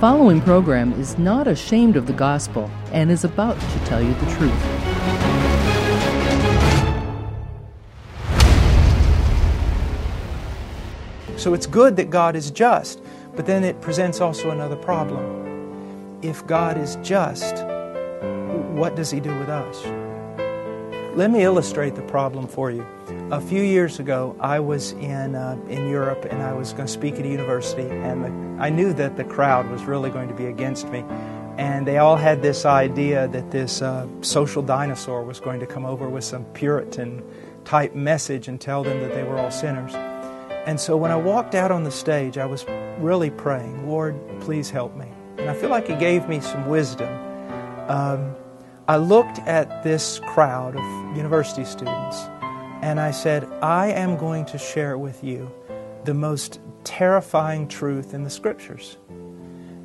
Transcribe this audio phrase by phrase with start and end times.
[0.00, 4.26] following program is not ashamed of the gospel and is about to tell you the
[4.36, 4.62] truth.
[11.40, 13.00] So it's good that God is just,
[13.34, 16.18] but then it presents also another problem.
[16.20, 17.64] If God is just,
[18.74, 20.05] what does He do with us?
[21.16, 22.86] Let me illustrate the problem for you.
[23.30, 26.92] A few years ago, I was in, uh, in Europe and I was going to
[26.92, 30.34] speak at a university, and the, I knew that the crowd was really going to
[30.34, 31.02] be against me.
[31.56, 35.86] And they all had this idea that this uh, social dinosaur was going to come
[35.86, 37.22] over with some Puritan
[37.64, 39.94] type message and tell them that they were all sinners.
[40.66, 42.66] And so when I walked out on the stage, I was
[42.98, 45.06] really praying, Lord, please help me.
[45.38, 47.08] And I feel like He gave me some wisdom.
[47.88, 48.36] Um,
[48.88, 52.28] I looked at this crowd of university students
[52.82, 55.50] and I said, I am going to share with you
[56.04, 58.96] the most terrifying truth in the scriptures.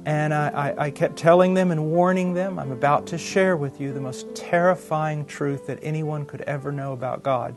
[0.06, 3.82] And I, I, I, kept telling them and warning them, I'm about to share with
[3.82, 7.56] you the most terrifying truth that anyone could ever know about God.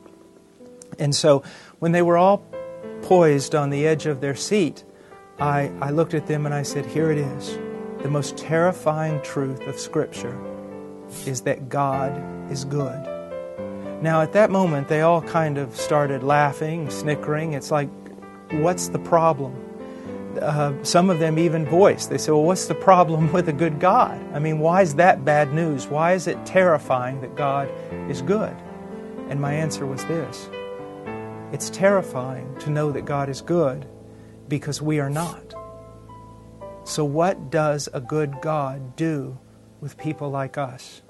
[0.98, 1.42] And so
[1.78, 2.38] when they were all
[3.02, 4.82] poised on the edge of their seat,
[5.38, 7.58] I, I looked at them and I said, Here it is.
[8.02, 10.53] The most terrifying truth of Scripture
[11.26, 12.12] is that God
[12.50, 13.14] is good.
[14.02, 17.54] Now, at that moment, they all kind of started laughing, snickering.
[17.54, 17.88] It's like,
[18.50, 19.60] what's the problem?
[20.40, 22.10] Uh, some of them even voiced.
[22.10, 24.20] They said, Well, what's the problem with a good God?
[24.34, 25.86] I mean, why is that bad news?
[25.86, 27.70] Why is it terrifying that God
[28.10, 28.54] is good?
[29.28, 30.48] And my answer was this
[31.52, 33.86] It's terrifying to know that God is good
[34.48, 35.54] because we are not.
[36.84, 39.38] So, what does a good God do
[39.84, 41.02] with people like us?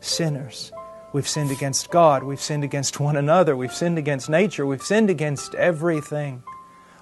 [0.00, 0.72] Sinners.
[1.12, 2.24] We've sinned against God.
[2.24, 3.56] We've sinned against one another.
[3.56, 4.66] We've sinned against nature.
[4.66, 6.42] We've sinned against everything.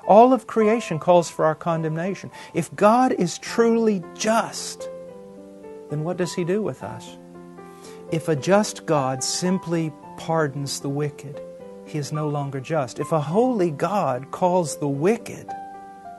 [0.07, 2.31] All of creation calls for our condemnation.
[2.53, 4.91] If God is truly just,
[5.89, 7.17] then what does He do with us?
[8.13, 11.41] If a just God simply pardons the wicked,
[11.87, 12.99] He is no longer just.
[13.01, 15.49] If a holy God calls the wicked,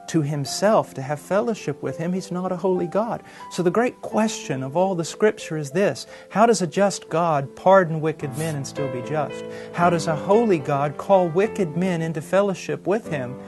[0.07, 3.23] to himself to have fellowship with him, he's not a holy God.
[3.51, 7.55] So the great question of all the scripture is this How does a just God
[7.55, 9.43] pardon wicked men and still be just?
[9.73, 13.39] How does a holy God call wicked men into fellowship with him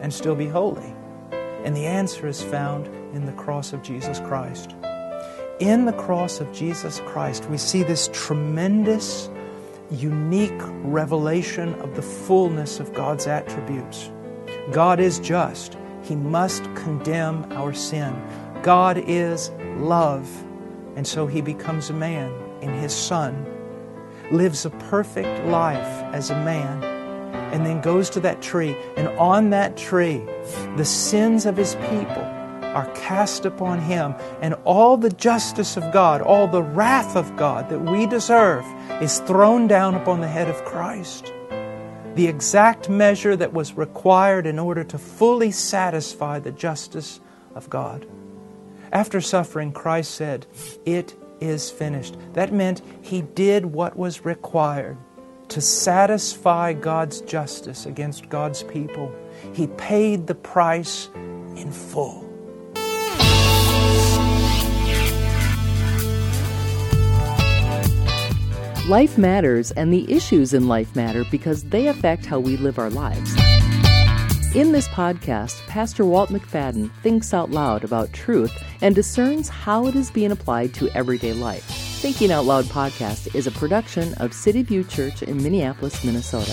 [0.00, 0.94] and still be holy?
[1.64, 4.74] And the answer is found in the cross of Jesus Christ.
[5.60, 9.30] In the cross of Jesus Christ, we see this tremendous,
[9.90, 14.10] unique revelation of the fullness of God's attributes.
[14.72, 15.76] God is just.
[16.04, 18.14] He must condemn our sin.
[18.62, 20.30] God is love,
[20.96, 23.46] and so He becomes a man in His Son,
[24.30, 26.84] lives a perfect life as a man,
[27.54, 28.76] and then goes to that tree.
[28.98, 30.22] And on that tree,
[30.76, 32.22] the sins of His people
[32.74, 37.70] are cast upon Him, and all the justice of God, all the wrath of God
[37.70, 38.66] that we deserve,
[39.00, 41.32] is thrown down upon the head of Christ
[42.14, 47.20] the exact measure that was required in order to fully satisfy the justice
[47.54, 48.06] of God.
[48.92, 50.46] After suffering, Christ said,
[50.84, 52.16] It is finished.
[52.34, 54.96] That meant he did what was required
[55.48, 59.12] to satisfy God's justice against God's people.
[59.52, 62.23] He paid the price in full.
[68.88, 72.90] Life matters, and the issues in life matter because they affect how we live our
[72.90, 73.34] lives.
[74.54, 78.52] In this podcast, Pastor Walt McFadden thinks out loud about truth
[78.82, 81.64] and discerns how it is being applied to everyday life.
[81.64, 86.52] Thinking Out Loud podcast is a production of City View Church in Minneapolis, Minnesota.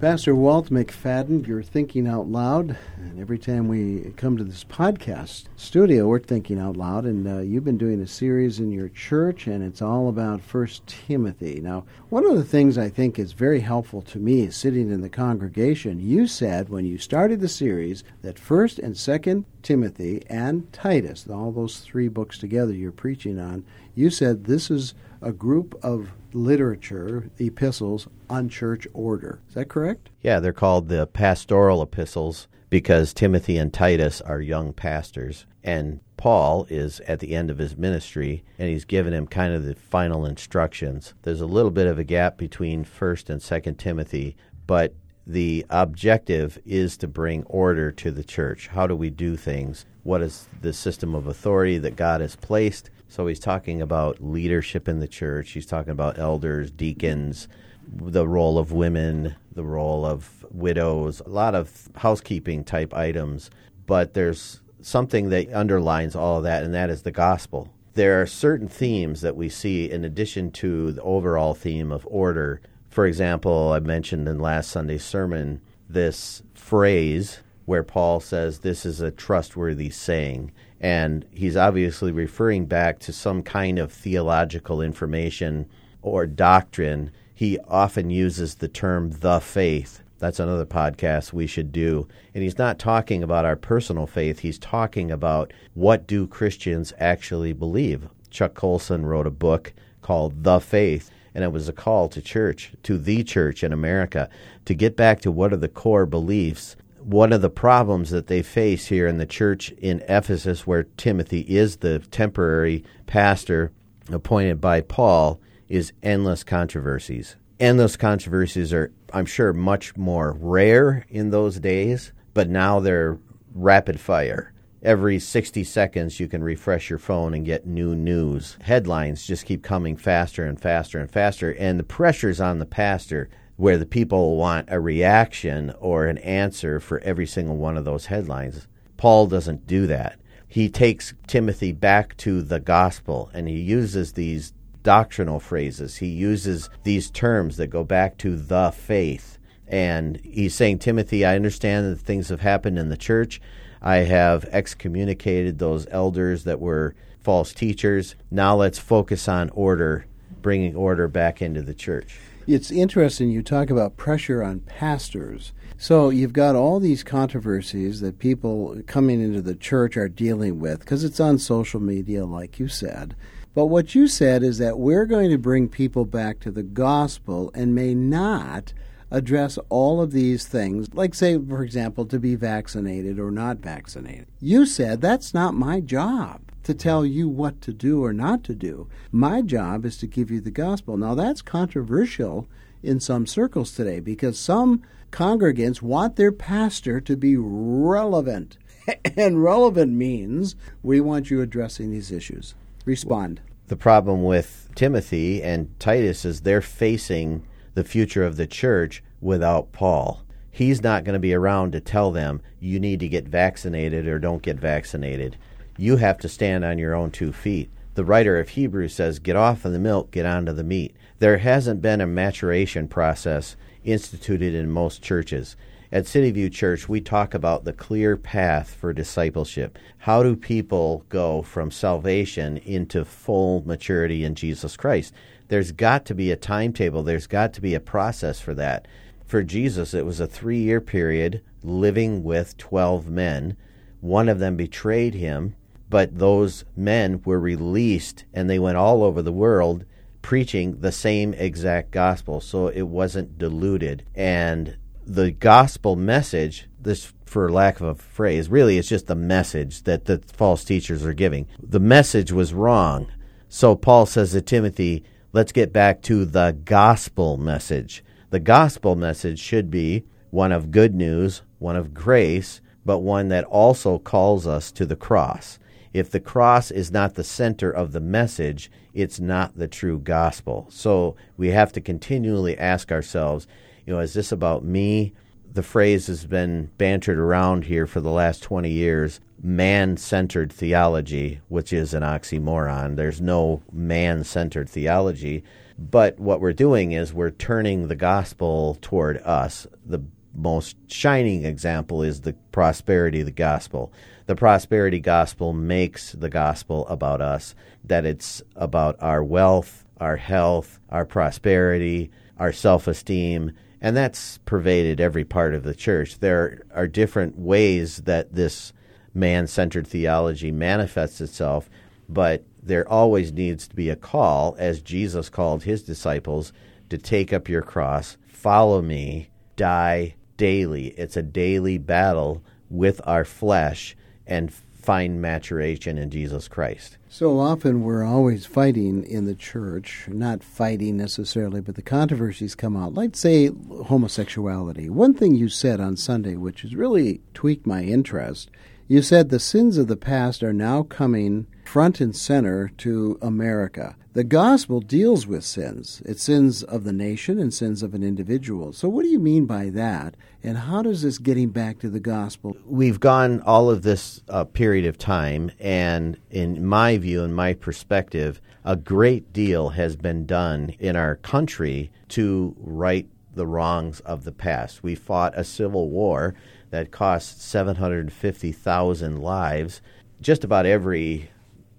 [0.00, 2.78] Pastor Walt McFadden, you're thinking out loud.
[2.98, 7.04] And every time we come to this podcast studio, we're thinking out loud.
[7.04, 10.86] And uh, you've been doing a series in your church, and it's all about First
[10.86, 11.60] Timothy.
[11.60, 15.00] Now, one of the things I think is very helpful to me is sitting in
[15.00, 15.98] the congregation.
[15.98, 21.50] You said when you started the series that First and Second Timothy and Titus, all
[21.50, 23.64] those three books together you're preaching on,
[23.96, 29.40] you said this is a group of literature, epistles on church order.
[29.48, 30.10] Is that correct?
[30.22, 35.46] Yeah, they're called the pastoral epistles because Timothy and Titus are young pastors.
[35.64, 39.64] And Paul is at the end of his ministry and he's given him kind of
[39.64, 41.14] the final instructions.
[41.22, 44.36] There's a little bit of a gap between 1st and 2nd Timothy,
[44.66, 44.94] but
[45.26, 48.68] the objective is to bring order to the church.
[48.68, 49.84] How do we do things?
[50.02, 52.90] What is the system of authority that God has placed?
[53.08, 55.50] So he's talking about leadership in the church.
[55.50, 57.48] He's talking about elders, deacons,
[57.90, 63.50] the role of women, the role of widows, a lot of housekeeping type items.
[63.86, 67.72] But there's something that underlines all of that, and that is the gospel.
[67.94, 72.60] There are certain themes that we see in addition to the overall theme of order.
[72.90, 79.00] For example, I mentioned in last Sunday's sermon this phrase where Paul says this is
[79.00, 80.52] a trustworthy saying.
[80.80, 85.66] And he's obviously referring back to some kind of theological information
[86.02, 87.10] or doctrine.
[87.34, 90.02] He often uses the term the faith.
[90.18, 92.08] That's another podcast we should do.
[92.34, 97.52] And he's not talking about our personal faith, he's talking about what do Christians actually
[97.52, 98.08] believe.
[98.30, 99.72] Chuck Colson wrote a book
[100.02, 104.28] called The Faith, and it was a call to church, to the church in America,
[104.64, 106.76] to get back to what are the core beliefs
[107.08, 111.40] one of the problems that they face here in the church in Ephesus, where Timothy
[111.40, 113.72] is the temporary pastor
[114.12, 117.36] appointed by Paul, is endless controversies.
[117.58, 123.18] Endless controversies are, I'm sure, much more rare in those days, but now they're
[123.54, 124.52] rapid fire.
[124.82, 128.58] Every 60 seconds, you can refresh your phone and get new news.
[128.60, 133.30] Headlines just keep coming faster and faster and faster, and the pressure's on the pastor
[133.58, 138.06] where the people want a reaction or an answer for every single one of those
[138.06, 138.68] headlines.
[138.96, 140.16] Paul doesn't do that.
[140.46, 144.52] He takes Timothy back to the gospel and he uses these
[144.84, 145.96] doctrinal phrases.
[145.96, 149.38] He uses these terms that go back to the faith.
[149.66, 153.40] And he's saying, Timothy, I understand that things have happened in the church.
[153.82, 158.14] I have excommunicated those elders that were false teachers.
[158.30, 160.06] Now let's focus on order,
[160.42, 162.20] bringing order back into the church.
[162.48, 165.52] It's interesting you talk about pressure on pastors.
[165.76, 170.80] So you've got all these controversies that people coming into the church are dealing with
[170.80, 173.14] because it's on social media, like you said.
[173.54, 177.50] But what you said is that we're going to bring people back to the gospel
[177.54, 178.72] and may not
[179.10, 184.26] address all of these things, like, say, for example, to be vaccinated or not vaccinated.
[184.40, 188.54] You said that's not my job to tell you what to do or not to
[188.54, 188.86] do.
[189.10, 190.98] My job is to give you the gospel.
[190.98, 192.46] Now, that's controversial
[192.82, 198.58] in some circles today because some congregants want their pastor to be relevant.
[199.16, 202.54] and relevant means we want you addressing these issues.
[202.84, 203.40] Respond.
[203.68, 209.72] The problem with Timothy and Titus is they're facing the future of the church without
[209.72, 210.20] Paul.
[210.50, 214.18] He's not going to be around to tell them you need to get vaccinated or
[214.18, 215.38] don't get vaccinated
[215.78, 217.70] you have to stand on your own two feet.
[217.94, 220.94] The writer of Hebrews says, Get off of the milk, get onto the meat.
[221.20, 225.56] There hasn't been a maturation process instituted in most churches.
[225.90, 229.78] At City View Church, we talk about the clear path for discipleship.
[229.98, 235.14] How do people go from salvation into full maturity in Jesus Christ?
[235.48, 238.86] There's got to be a timetable, there's got to be a process for that.
[239.24, 243.56] For Jesus, it was a three year period living with 12 men.
[244.00, 245.54] One of them betrayed him,
[245.90, 249.84] but those men were released and they went all over the world
[250.22, 252.40] preaching the same exact gospel.
[252.40, 254.04] So it wasn't diluted.
[254.14, 254.76] And
[255.06, 260.04] the gospel message, this for lack of a phrase, really it's just the message that
[260.04, 261.46] the false teachers are giving.
[261.62, 263.08] The message was wrong.
[263.48, 268.04] So Paul says to Timothy, let's get back to the gospel message.
[268.30, 273.44] The gospel message should be one of good news, one of grace, but one that
[273.44, 275.58] also calls us to the cross.
[275.92, 280.66] If the cross is not the center of the message, it's not the true gospel.
[280.70, 283.46] So we have to continually ask ourselves,
[283.86, 285.12] you know, is this about me?
[285.50, 291.40] The phrase has been bantered around here for the last 20 years man centered theology,
[291.48, 292.96] which is an oxymoron.
[292.96, 295.44] There's no man centered theology.
[295.78, 299.66] But what we're doing is we're turning the gospel toward us.
[299.86, 300.02] The
[300.34, 303.92] most shining example is the prosperity of the gospel
[304.28, 310.78] the prosperity gospel makes the gospel about us, that it's about our wealth, our health,
[310.90, 316.18] our prosperity, our self esteem, and that's pervaded every part of the church.
[316.18, 318.74] There are different ways that this
[319.14, 321.70] man centered theology manifests itself,
[322.06, 326.52] but there always needs to be a call, as Jesus called his disciples,
[326.90, 330.88] to take up your cross, follow me, die daily.
[330.98, 333.96] It's a daily battle with our flesh
[334.28, 336.96] and find maturation in Jesus Christ.
[337.08, 342.76] So often we're always fighting in the church, not fighting necessarily, but the controversies come
[342.76, 342.94] out.
[342.94, 344.88] Like, say, homosexuality.
[344.88, 348.50] One thing you said on Sunday, which has really tweaked my interest,
[348.86, 353.94] You said the sins of the past are now coming front and center to America.
[354.14, 356.00] The gospel deals with sins.
[356.06, 358.72] It's sins of the nation and sins of an individual.
[358.72, 360.14] So, what do you mean by that?
[360.42, 362.56] And how does this getting back to the gospel?
[362.64, 367.52] We've gone all of this uh, period of time, and in my view and my
[367.52, 374.24] perspective, a great deal has been done in our country to right the wrongs of
[374.24, 374.82] the past.
[374.82, 376.34] We fought a civil war
[376.70, 379.82] that cost 750,000 lives.
[380.20, 381.30] Just about every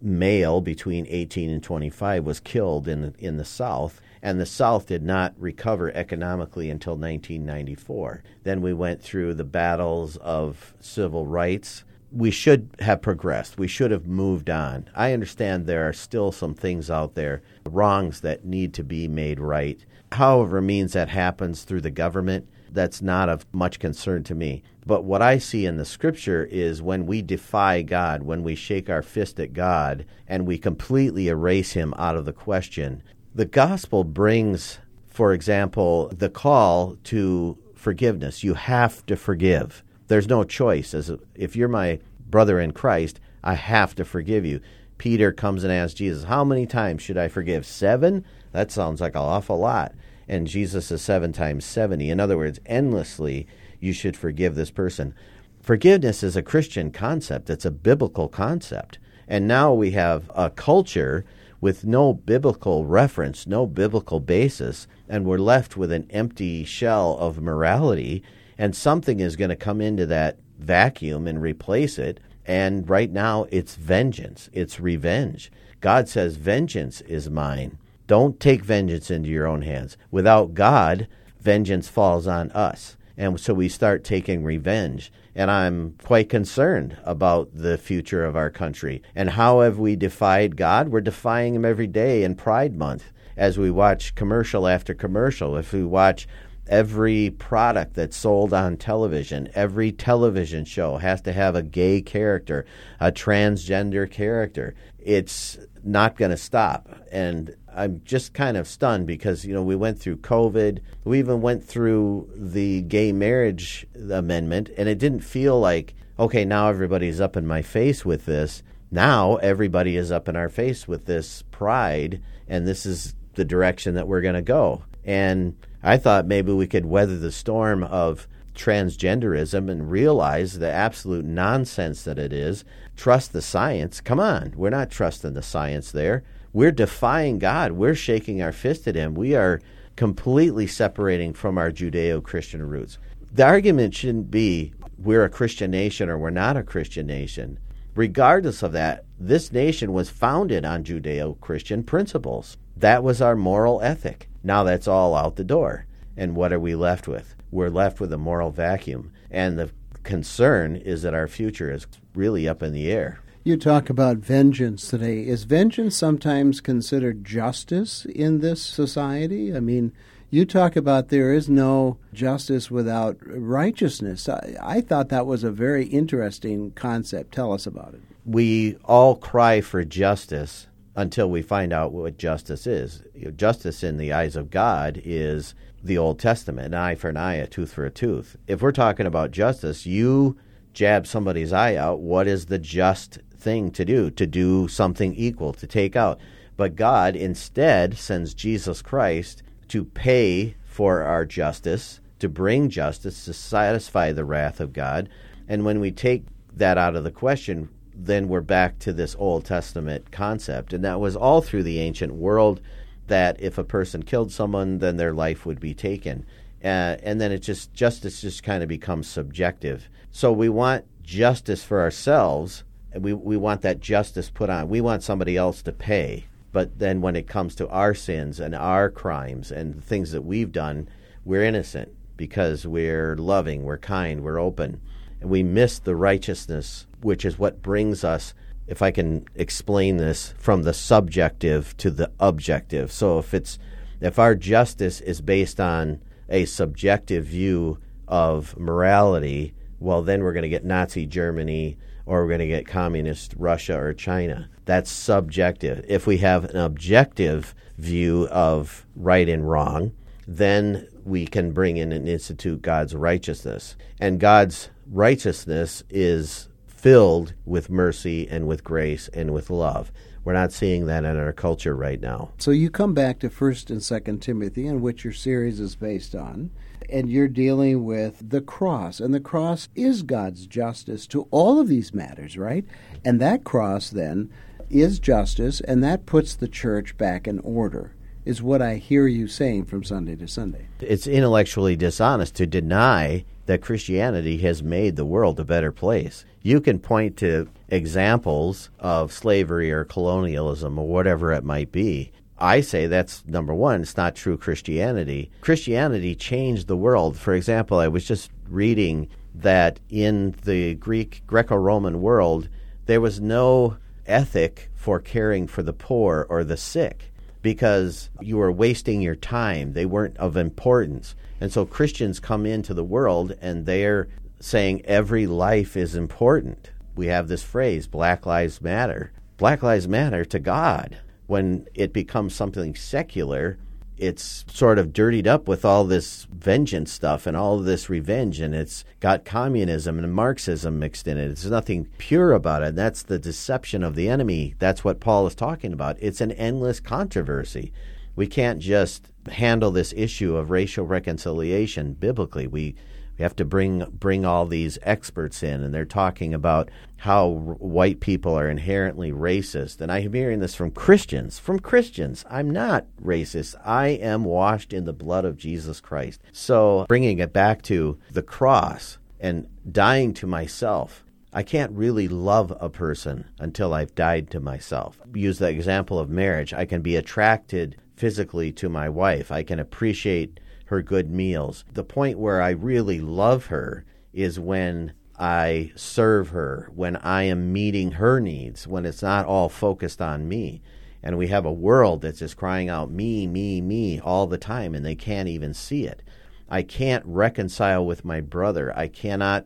[0.01, 5.03] male between 18 and 25 was killed in in the South, and the South did
[5.03, 8.23] not recover economically until 1994.
[8.43, 11.83] Then we went through the battles of civil rights.
[12.11, 13.57] We should have progressed.
[13.57, 14.89] We should have moved on.
[14.95, 19.39] I understand there are still some things out there, wrongs that need to be made
[19.39, 19.85] right.
[20.13, 24.63] However, means that happens through the government that's not of much concern to me.
[24.85, 28.89] But what I see in the scripture is when we defy God, when we shake
[28.89, 33.03] our fist at God, and we completely erase him out of the question,
[33.35, 38.43] the gospel brings, for example, the call to forgiveness.
[38.43, 39.83] You have to forgive.
[40.07, 40.93] There's no choice.
[40.93, 44.59] As if you're my brother in Christ, I have to forgive you.
[44.97, 47.65] Peter comes and asks Jesus, How many times should I forgive?
[47.65, 48.25] Seven?
[48.51, 49.93] That sounds like an awful lot
[50.29, 52.09] and Jesus is seven times 70.
[52.09, 53.47] In other words, endlessly,
[53.79, 55.13] you should forgive this person.
[55.61, 58.99] Forgiveness is a Christian concept, it's a biblical concept.
[59.27, 61.25] And now we have a culture
[61.61, 67.41] with no biblical reference, no biblical basis, and we're left with an empty shell of
[67.41, 68.23] morality,
[68.57, 72.19] and something is going to come into that vacuum and replace it.
[72.45, 75.51] And right now, it's vengeance, it's revenge.
[75.81, 77.77] God says, Vengeance is mine.
[78.09, 79.95] Don't take vengeance into your own hands.
[80.09, 81.07] Without God,
[81.39, 82.97] vengeance falls on us.
[83.15, 85.11] And so we start taking revenge.
[85.35, 89.03] And I'm quite concerned about the future of our country.
[89.13, 90.89] And how have we defied God?
[90.89, 95.55] We're defying Him every day in Pride Month as we watch commercial after commercial.
[95.55, 96.27] If we watch
[96.67, 102.65] every product that's sold on television, every television show has to have a gay character,
[102.99, 104.73] a transgender character.
[104.97, 106.89] It's not going to stop.
[107.11, 111.41] And I'm just kind of stunned because you know we went through COVID, we even
[111.41, 117.37] went through the gay marriage amendment, and it didn't feel like okay now everybody's up
[117.37, 118.63] in my face with this.
[118.91, 123.95] Now everybody is up in our face with this pride, and this is the direction
[123.95, 124.83] that we're going to go.
[125.05, 131.23] And I thought maybe we could weather the storm of transgenderism and realize the absolute
[131.23, 132.65] nonsense that it is.
[132.97, 134.01] Trust the science.
[134.01, 136.23] Come on, we're not trusting the science there.
[136.59, 137.71] We're defying God.
[137.71, 139.13] We're shaking our fist at Him.
[139.13, 139.61] We are
[139.95, 142.97] completely separating from our Judeo Christian roots.
[143.31, 147.59] The argument shouldn't be we're a Christian nation or we're not a Christian nation.
[147.95, 152.57] Regardless of that, this nation was founded on Judeo Christian principles.
[152.75, 154.27] That was our moral ethic.
[154.43, 155.85] Now that's all out the door.
[156.17, 157.35] And what are we left with?
[157.51, 159.13] We're left with a moral vacuum.
[159.31, 159.71] And the
[160.03, 163.21] concern is that our future is really up in the air.
[163.49, 165.25] You talk about vengeance today.
[165.25, 169.55] Is vengeance sometimes considered justice in this society?
[169.55, 169.91] I mean,
[170.29, 174.29] you talk about there is no justice without righteousness.
[174.29, 177.31] I, I, thought that was a very interesting concept.
[177.31, 178.01] Tell us about it.
[178.23, 183.01] We all cry for justice until we find out what justice is.
[183.35, 187.37] Justice in the eyes of God is the Old Testament an eye for an eye,
[187.37, 188.37] a tooth for a tooth.
[188.45, 190.37] If we're talking about justice, you
[190.71, 195.53] jab somebody's eye out, what is the just thing to do, to do something equal,
[195.53, 196.19] to take out.
[196.57, 203.33] But God instead sends Jesus Christ to pay for our justice, to bring justice, to
[203.33, 205.09] satisfy the wrath of God.
[205.47, 209.45] And when we take that out of the question, then we're back to this Old
[209.45, 210.73] Testament concept.
[210.73, 212.61] And that was all through the ancient world
[213.07, 216.25] that if a person killed someone, then their life would be taken.
[216.63, 219.89] Uh, and then it just justice just kind of becomes subjective.
[220.11, 222.63] So we want justice for ourselves,
[222.95, 224.69] we we want that justice put on.
[224.69, 226.25] We want somebody else to pay.
[226.51, 230.23] But then when it comes to our sins and our crimes and the things that
[230.23, 230.89] we've done,
[231.23, 234.81] we're innocent because we're loving, we're kind, we're open.
[235.21, 238.33] And we miss the righteousness, which is what brings us,
[238.67, 242.91] if I can explain this, from the subjective to the objective.
[242.91, 243.59] So if it's
[244.01, 250.43] if our justice is based on a subjective view of morality, well then we're going
[250.43, 251.77] to get Nazi Germany
[252.09, 254.49] or we're going to get communist Russia or China.
[254.65, 255.85] That's subjective.
[255.87, 259.91] If we have an objective view of right and wrong,
[260.27, 263.75] then we can bring in and institute God's righteousness.
[263.99, 269.91] And God's righteousness is filled with mercy and with grace and with love.
[270.23, 272.31] We're not seeing that in our culture right now.
[272.39, 276.15] So you come back to 1st and 2nd Timothy, in which your series is based
[276.15, 276.49] on,
[276.91, 278.99] and you're dealing with the cross.
[278.99, 282.65] And the cross is God's justice to all of these matters, right?
[283.05, 284.31] And that cross then
[284.69, 289.27] is justice, and that puts the church back in order, is what I hear you
[289.27, 290.67] saying from Sunday to Sunday.
[290.79, 296.23] It's intellectually dishonest to deny that Christianity has made the world a better place.
[296.43, 302.11] You can point to examples of slavery or colonialism or whatever it might be.
[302.39, 305.31] I say that's number one, it's not true Christianity.
[305.41, 307.17] Christianity changed the world.
[307.17, 312.49] For example, I was just reading that in the Greek Greco Roman world,
[312.85, 318.51] there was no ethic for caring for the poor or the sick because you were
[318.51, 319.73] wasting your time.
[319.73, 321.15] They weren't of importance.
[321.39, 324.07] And so Christians come into the world and they're
[324.39, 326.71] saying every life is important.
[326.95, 329.11] We have this phrase, Black Lives Matter.
[329.37, 330.97] Black Lives Matter to God.
[331.29, 333.59] When it becomes something secular,
[333.99, 338.55] it's sort of dirtied up with all this vengeance stuff and all this revenge, and
[338.55, 341.27] it's got communism and Marxism mixed in it.
[341.27, 342.69] There's nothing pure about it.
[342.69, 344.55] And That's the deception of the enemy.
[344.57, 345.97] That's what Paul is talking about.
[345.99, 347.71] It's an endless controversy.
[348.15, 352.47] We can't just handle this issue of racial reconciliation biblically.
[352.47, 352.73] We
[353.19, 357.53] we have to bring bring all these experts in, and they're talking about how r-
[357.55, 359.81] white people are inherently racist.
[359.81, 361.37] And I'm hearing this from Christians.
[361.37, 363.55] From Christians, I'm not racist.
[363.65, 366.21] I am washed in the blood of Jesus Christ.
[366.31, 371.03] So bringing it back to the cross and dying to myself.
[371.33, 374.99] I can't really love a person until I've died to myself.
[375.13, 376.53] Use the example of marriage.
[376.53, 379.29] I can be attracted physically to my wife.
[379.29, 381.65] I can appreciate her good meals.
[381.73, 387.51] The point where I really love her is when I serve her, when I am
[387.51, 390.61] meeting her needs, when it's not all focused on me.
[391.01, 394.75] And we have a world that's just crying out, me, me, me, all the time,
[394.75, 396.03] and they can't even see it.
[396.49, 398.71] I can't reconcile with my brother.
[398.77, 399.45] I cannot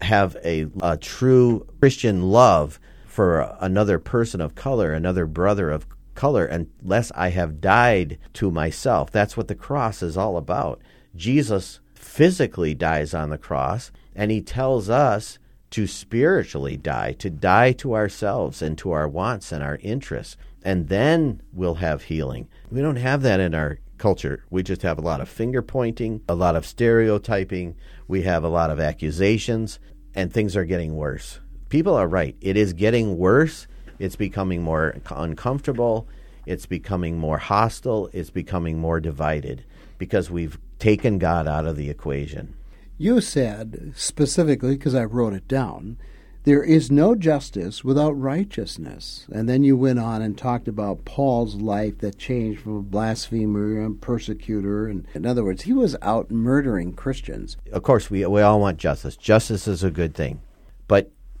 [0.00, 6.44] have a, a true Christian love for another person of color, another brother of color
[6.46, 9.10] unless I have died to myself.
[9.10, 10.80] That's what the cross is all about.
[11.14, 15.38] Jesus physically dies on the cross, and he tells us
[15.70, 20.88] to spiritually die, to die to ourselves and to our wants and our interests, and
[20.88, 22.48] then we'll have healing.
[22.70, 24.44] We don't have that in our culture.
[24.50, 28.48] We just have a lot of finger pointing, a lot of stereotyping, we have a
[28.48, 29.78] lot of accusations,
[30.14, 31.40] and things are getting worse.
[31.70, 32.36] People are right.
[32.42, 33.66] It is getting worse
[34.02, 36.08] it's becoming more uncomfortable.
[36.44, 38.10] It's becoming more hostile.
[38.12, 39.64] It's becoming more divided
[39.96, 42.54] because we've taken God out of the equation.
[42.98, 45.98] You said specifically, because I wrote it down,
[46.42, 49.28] there is no justice without righteousness.
[49.30, 53.80] And then you went on and talked about Paul's life that changed from a blasphemer
[53.80, 54.88] and persecutor.
[54.88, 57.56] And in other words, he was out murdering Christians.
[57.70, 59.16] Of course, we, we all want justice.
[59.16, 60.40] Justice is a good thing.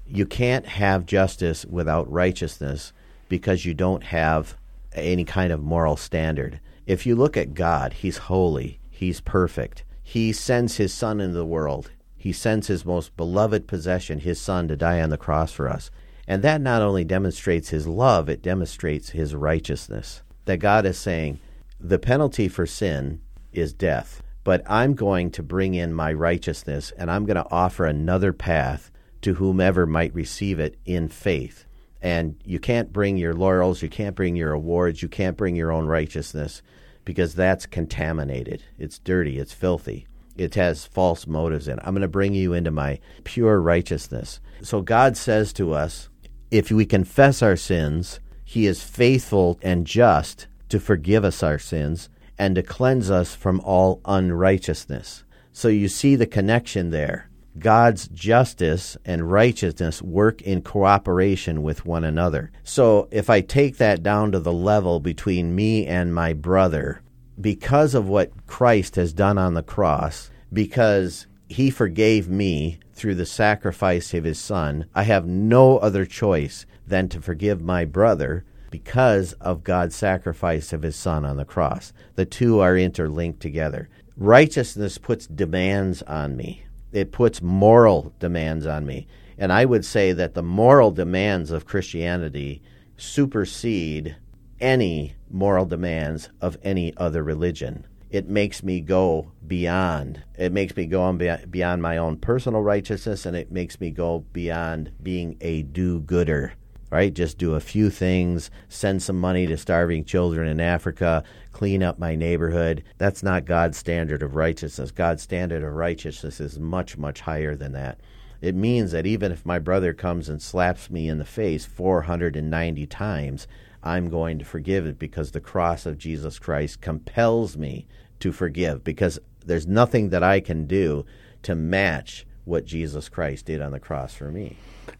[0.06, 2.92] You can't have justice without righteousness
[3.28, 4.56] because you don't have
[4.94, 6.60] any kind of moral standard.
[6.86, 9.84] If you look at God, He's holy, He's perfect.
[10.02, 11.90] He sends His Son into the world.
[12.16, 15.90] He sends His most beloved possession, His Son, to die on the cross for us.
[16.28, 20.22] And that not only demonstrates His love, it demonstrates His righteousness.
[20.44, 21.40] That God is saying,
[21.80, 23.20] the penalty for sin
[23.52, 27.86] is death, but I'm going to bring in my righteousness and I'm going to offer
[27.86, 28.91] another path
[29.22, 31.64] to whomever might receive it in faith.
[32.00, 35.72] And you can't bring your laurels, you can't bring your awards, you can't bring your
[35.72, 36.62] own righteousness
[37.04, 38.62] because that's contaminated.
[38.78, 40.06] It's dirty, it's filthy.
[40.36, 41.84] It has false motives in it.
[41.84, 44.40] I'm going to bring you into my pure righteousness.
[44.62, 46.08] So God says to us,
[46.50, 52.08] if we confess our sins, he is faithful and just to forgive us our sins
[52.38, 55.24] and to cleanse us from all unrighteousness.
[55.52, 57.28] So you see the connection there.
[57.58, 62.50] God's justice and righteousness work in cooperation with one another.
[62.64, 67.02] So if I take that down to the level between me and my brother,
[67.40, 73.26] because of what Christ has done on the cross, because he forgave me through the
[73.26, 79.34] sacrifice of his son, I have no other choice than to forgive my brother because
[79.34, 81.92] of God's sacrifice of his son on the cross.
[82.14, 83.90] The two are interlinked together.
[84.16, 89.06] Righteousness puts demands on me it puts moral demands on me.
[89.38, 92.62] And I would say that the moral demands of Christianity
[92.96, 94.16] supersede
[94.60, 97.86] any moral demands of any other religion.
[98.12, 100.22] it makes me go beyond.
[100.36, 101.16] It makes me go on
[101.50, 106.52] beyond my own personal righteousness, and it makes me go beyond being a do-gooder.
[106.92, 107.14] Right?
[107.14, 111.98] Just do a few things, send some money to starving children in Africa, clean up
[111.98, 112.84] my neighborhood.
[112.98, 114.90] That's not God's standard of righteousness.
[114.90, 117.98] God's standard of righteousness is much, much higher than that.
[118.42, 122.86] It means that even if my brother comes and slaps me in the face 490
[122.88, 123.46] times,
[123.82, 127.86] I'm going to forgive it because the cross of Jesus Christ compels me
[128.20, 131.06] to forgive because there's nothing that I can do
[131.44, 134.56] to match what Jesus Christ did on the cross for me.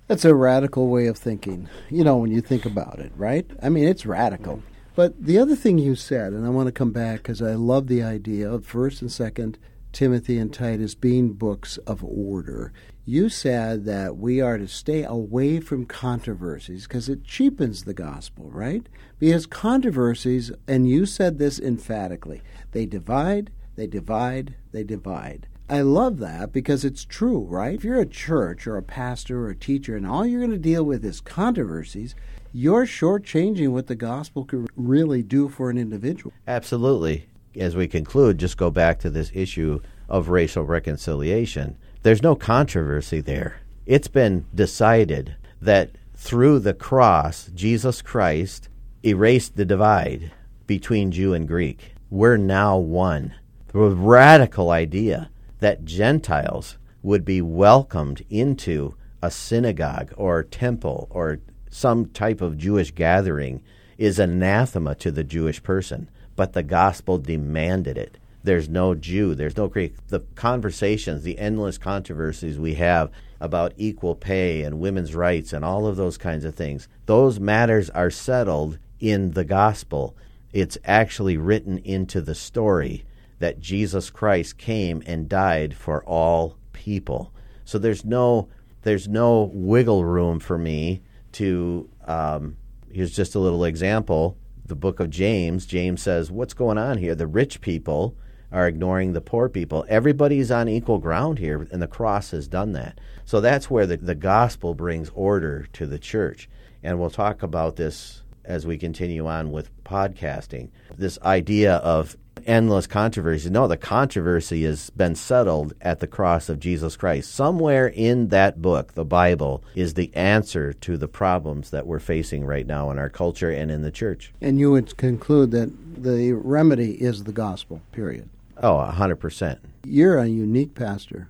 [0.07, 3.50] That's a radical way of thinking, you know, when you think about it, right?
[3.62, 4.62] I mean, it's radical.
[4.94, 7.87] But the other thing you said, and I want to come back because I love
[7.87, 9.57] the idea of 1st and 2nd
[9.92, 12.72] Timothy and Titus being books of order.
[13.05, 18.50] You said that we are to stay away from controversies because it cheapens the gospel,
[18.50, 18.87] right?
[19.18, 25.46] Because controversies, and you said this emphatically, they divide, they divide, they divide.
[25.72, 27.74] I love that because it's true, right?
[27.74, 30.58] If you're a church or a pastor or a teacher and all you're going to
[30.58, 32.14] deal with is controversies,
[32.52, 36.35] you're shortchanging what the gospel could really do for an individual.
[36.46, 37.26] Absolutely.
[37.56, 39.80] As we conclude, just go back to this issue
[40.11, 41.78] of racial reconciliation.
[42.02, 43.62] There's no controversy there.
[43.87, 48.68] It's been decided that through the cross, Jesus Christ
[49.02, 50.32] erased the divide
[50.66, 51.94] between Jew and Greek.
[52.11, 53.32] We're now one.
[53.68, 55.30] The radical idea
[55.62, 61.38] that Gentiles would be welcomed into a synagogue or temple or
[61.70, 63.62] some type of Jewish gathering
[63.96, 68.18] is anathema to the Jewish person, but the gospel demanded it.
[68.42, 69.94] There's no Jew, there's no Greek.
[70.09, 75.87] The conversations, the endless controversies we have about equal pay and women's rights and all
[75.87, 80.16] of those kinds of things, those matters are settled in the gospel.
[80.53, 83.05] It's actually written into the story
[83.42, 87.35] that Jesus Christ came and died for all people.
[87.64, 88.48] So there's no
[88.83, 91.02] there's no wiggle room for me
[91.33, 92.57] to um,
[92.92, 94.38] here's just a little example.
[94.64, 97.16] The book of james james says what's going on here?
[97.16, 98.16] The rich people
[98.52, 99.85] are ignoring the poor people.
[99.88, 103.00] Everybody's on equal ground here and the cross has done that.
[103.24, 106.48] So that's where the, the gospel brings order to the church.
[106.85, 110.70] And we'll talk about this as we continue on with podcasting.
[110.96, 113.50] This idea of endless controversy.
[113.50, 117.33] No, the controversy has been settled at the cross of Jesus Christ.
[117.33, 122.44] Somewhere in that book, the Bible, is the answer to the problems that we're facing
[122.44, 124.33] right now in our culture and in the church.
[124.40, 128.28] And you would conclude that the remedy is the gospel, period.
[128.62, 129.59] Oh, a 100%.
[129.85, 131.28] You're a unique pastor.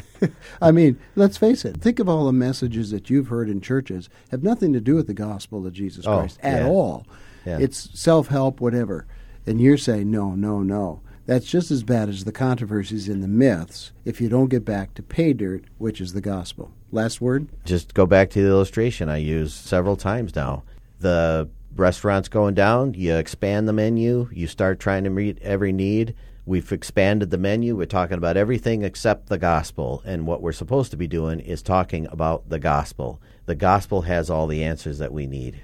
[0.62, 1.76] I mean, let's face it.
[1.76, 5.06] Think of all the messages that you've heard in churches have nothing to do with
[5.06, 6.68] the gospel of Jesus oh, Christ at yeah.
[6.68, 7.06] all.
[7.44, 7.58] Yeah.
[7.58, 9.06] It's self help, whatever.
[9.46, 11.00] And you're saying, no, no, no.
[11.24, 14.94] That's just as bad as the controversies in the myths if you don't get back
[14.94, 16.72] to pay dirt, which is the gospel.
[16.90, 17.48] Last word?
[17.64, 20.64] Just go back to the illustration I used several times now.
[20.98, 26.14] The restaurant's going down, you expand the menu, you start trying to meet every need.
[26.44, 27.76] We've expanded the menu.
[27.76, 30.02] We're talking about everything except the gospel.
[30.04, 33.20] And what we're supposed to be doing is talking about the gospel.
[33.46, 35.62] The gospel has all the answers that we need.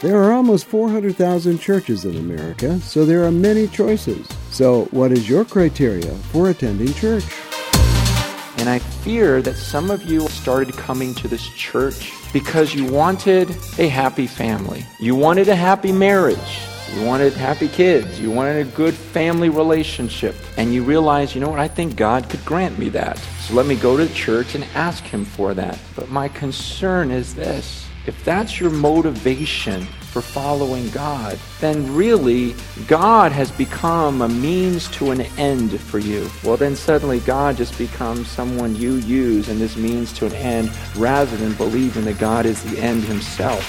[0.00, 4.28] There are almost 400,000 churches in America, so there are many choices.
[4.48, 7.24] So, what is your criteria for attending church?
[8.58, 13.50] And I fear that some of you started coming to this church because you wanted
[13.78, 14.86] a happy family.
[15.00, 16.60] You wanted a happy marriage.
[16.94, 18.20] You wanted happy kids.
[18.20, 20.36] You wanted a good family relationship.
[20.56, 23.18] And you realized, you know what, I think God could grant me that.
[23.40, 25.76] So let me go to church and ask Him for that.
[25.96, 32.54] But my concern is this if that's your motivation for following God, then really
[32.86, 36.30] God has become a means to an end for you.
[36.42, 40.72] Well, then suddenly God just becomes someone you use and this means to an end
[40.96, 43.62] rather than believing that God is the end himself.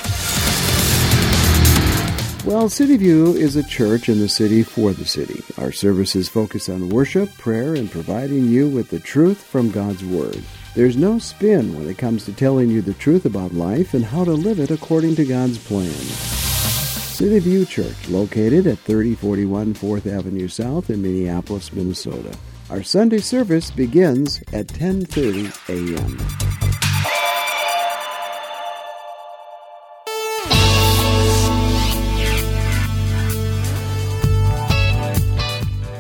[2.46, 5.44] Well, City View is a church in the city for the city.
[5.58, 10.42] Our services focus on worship, prayer, and providing you with the truth from God's Word.
[10.76, 14.24] There's no spin when it comes to telling you the truth about life and how
[14.24, 15.90] to live it according to God's plan.
[15.90, 22.38] City View Church, located at 3041 4th Avenue South in Minneapolis, Minnesota.
[22.70, 26.18] Our Sunday service begins at 10:30 a.m.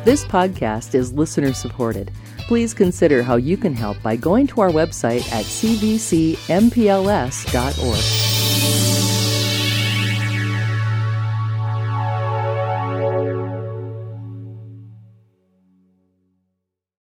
[0.05, 2.12] This podcast is listener supported.
[2.49, 8.29] Please consider how you can help by going to our website at cvcmpls.org.